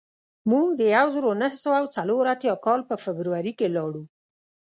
[0.51, 4.03] موږ د یو زرو نهه سوه څلور اتیا کال په فبروري کې لاړو